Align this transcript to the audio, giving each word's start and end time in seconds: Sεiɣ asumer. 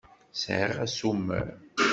Sεiɣ 0.41 0.75
asumer. 0.85 1.47